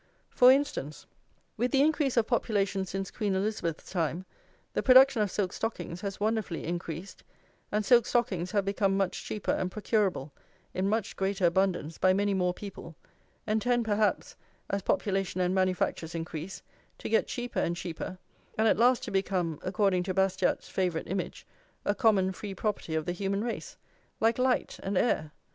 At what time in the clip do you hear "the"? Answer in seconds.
1.69-1.83, 4.73-4.81, 23.05-23.11